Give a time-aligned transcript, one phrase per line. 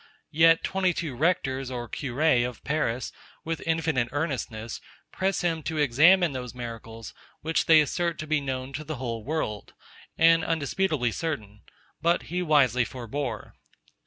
[0.31, 3.11] Yet 22 rectors or curés of Paris,
[3.45, 4.81] with infinite earnestness,
[5.11, 9.23] press him to examine those miracles, which they assert to be known to the whole
[9.23, 9.75] world,
[10.17, 11.61] and undisputably certain:
[12.01, 13.53] But he wisely forbore.